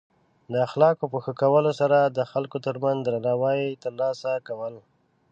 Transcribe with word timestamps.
د 0.51 0.53
اخلاقو 0.67 1.05
په 1.13 1.17
ښه 1.23 1.33
کولو 1.41 1.71
سره 1.81 1.97
د 2.17 2.19
خلکو 2.31 2.57
ترمنځ 2.65 2.99
درناوی 3.03 3.61
ترلاسه 3.83 4.31
کول. 4.47 4.75